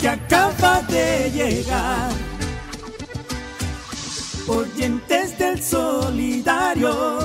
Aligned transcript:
que 0.00 0.08
acaba 0.08 0.80
de 0.82 1.30
llegar. 1.30 2.10
Oyentes 4.48 5.38
del 5.38 5.62
solidario, 5.62 7.18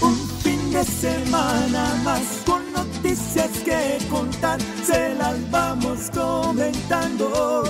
un 0.00 0.16
fin 0.42 0.72
de 0.72 0.84
semana 0.84 2.00
más 2.04 2.22
con 2.46 2.72
noticias 2.72 3.50
que 3.64 3.98
contar, 4.08 4.60
se 4.84 5.14
las 5.14 5.50
vamos 5.50 6.10
comentando 6.14 7.64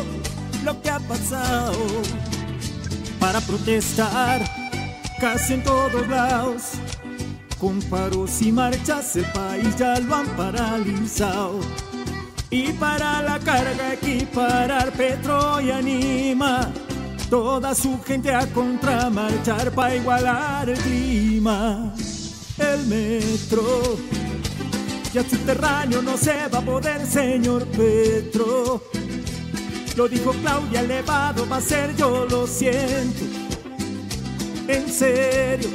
lo 0.65 0.83
que 0.83 0.91
ha 0.91 0.99
pasado 1.01 1.79
para 3.19 3.41
protestar 3.41 4.43
casi 5.21 5.55
en 5.55 5.63
todos 5.63 6.09
lados. 6.09 6.73
Con 7.59 7.81
paros 7.83 8.43
y 8.43 8.51
marchas 8.51 9.15
el 9.15 9.25
país 9.27 9.77
ya 9.77 9.99
lo 10.01 10.17
han 10.17 10.27
paralizado. 10.37 11.61
Y 12.53 12.71
para 12.75 13.23
la 13.23 13.39
carga 13.39 13.95
equiparar 13.95 14.93
Petro 14.93 15.59
y 15.63 15.71
anima 15.71 16.71
toda 17.31 17.75
su 17.75 17.99
gente 18.03 18.31
a 18.35 18.47
contramarchar 18.47 19.73
para 19.73 19.97
igualar 19.97 20.69
el 20.69 20.79
clima. 20.79 21.95
El 22.59 22.87
metro 22.87 23.97
ya 25.15 25.27
subterráneo 25.27 26.03
no 26.03 26.19
se 26.19 26.47
va 26.49 26.59
a 26.59 26.61
poder, 26.61 27.07
señor 27.07 27.67
Petro. 27.69 28.83
Lo 29.97 30.07
dijo 30.07 30.33
Claudia 30.43 30.81
elevado, 30.81 31.49
va 31.49 31.57
a 31.57 31.61
ser 31.63 31.97
yo 31.97 32.27
lo 32.27 32.47
siento. 32.47 33.25
En 34.69 34.89
serio, 34.91 35.71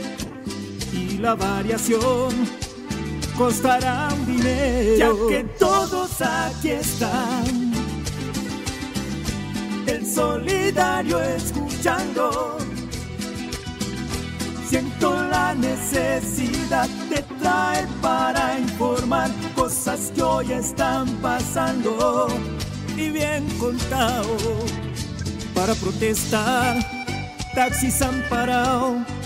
y 0.94 1.18
la 1.18 1.34
variación 1.34 2.66
costará 3.38 4.10
un 4.13 4.26
dinero. 4.26 4.98
Ya 4.98 5.12
que 5.30 5.43
todos 5.60 6.21
aquí 6.21 6.71
están, 6.71 7.71
el 9.85 10.05
solidario 10.05 11.21
escuchando. 11.21 12.58
Siento 14.68 15.24
la 15.30 15.55
necesidad 15.55 16.90
de 17.10 17.24
traer 17.40 17.88
para 18.02 18.60
informar 18.60 19.32
cosas 19.55 20.12
que 20.13 20.21
hoy 20.21 20.52
están 20.52 21.08
pasando 21.21 22.27
y 22.98 23.10
bien 23.10 23.48
contado 23.60 24.35
para 25.55 25.74
protestar. 25.76 26.76
Taxis 27.55 28.02
han 28.02 28.21
parado 28.30 29.16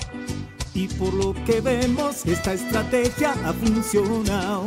y 0.73 0.87
por 0.87 1.13
lo 1.13 1.33
que 1.45 1.61
vemos 1.61 2.25
esta 2.25 2.53
estrategia 2.53 3.33
ha 3.45 3.53
funcionado. 3.53 4.65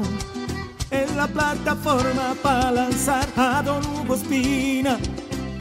En 0.90 1.16
la 1.16 1.26
plataforma 1.26 2.34
para 2.42 2.70
lanzar 2.70 3.26
a 3.36 3.62
Don 3.62 3.84
Hugo 3.84 4.14
Espina 4.14 4.98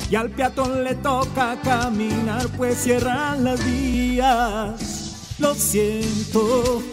y 0.10 0.16
al 0.16 0.30
peatón 0.30 0.84
le 0.84 0.96
toca 0.96 1.58
caminar 1.64 2.48
pues 2.58 2.78
cierran 2.84 3.44
las 3.44 3.66
vías. 3.66 5.36
Lo 5.40 5.56
siento, 5.56 6.84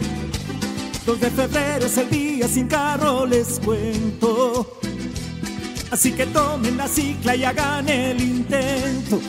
2 1.05 1.19
de 1.19 1.29
febrero 1.29 1.85
es 1.85 1.97
el 1.97 2.09
día 2.09 2.47
sin 2.47 2.67
carro 2.67 3.25
les 3.25 3.59
cuento. 3.59 4.79
Así 5.91 6.13
que 6.13 6.25
tomen 6.25 6.77
la 6.77 6.87
cicla 6.87 7.35
y 7.35 7.43
hagan 7.43 7.87
el 7.89 8.21
intento. 8.21 9.19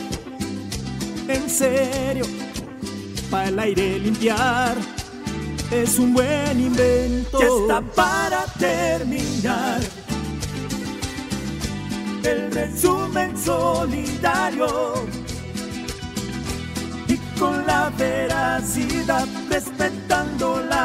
En 1.27 1.49
serio, 1.49 2.25
para 3.33 3.47
el 3.47 3.57
aire 3.57 3.97
limpiar 3.97 4.75
es 5.71 5.97
un 5.97 6.13
buen 6.13 6.59
invento. 6.59 7.39
Ya 7.39 7.47
está 7.47 7.81
para 7.95 8.45
terminar 8.59 9.81
el 12.23 12.51
resumen 12.51 13.35
solidario 13.35 14.67
y 17.07 17.17
con 17.39 17.65
la 17.65 17.91
veracidad, 17.97 19.25
respetando 19.49 20.63
la 20.69 20.82